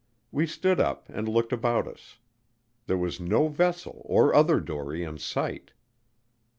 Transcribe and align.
We 0.31 0.47
stood 0.47 0.79
up 0.79 1.07
and 1.09 1.29
looked 1.29 1.53
about 1.53 1.87
us. 1.87 2.17
There 2.87 2.97
was 2.97 3.19
no 3.19 3.49
vessel 3.49 4.01
or 4.05 4.33
other 4.33 4.59
dory 4.59 5.03
in 5.03 5.19
sight. 5.19 5.73